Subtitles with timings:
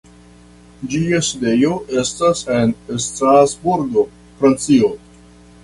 [0.93, 2.73] Ĝia sidejo estas en
[3.05, 4.09] Strasburgo,
[4.43, 4.93] Francio.